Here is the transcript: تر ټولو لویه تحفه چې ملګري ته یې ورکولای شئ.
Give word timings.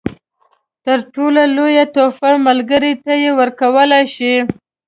تر 0.85 0.99
ټولو 1.13 1.41
لویه 1.55 1.85
تحفه 1.95 2.29
چې 2.35 2.43
ملګري 2.47 2.93
ته 3.03 3.13
یې 3.23 3.31
ورکولای 3.39 4.03
شئ. 4.15 4.35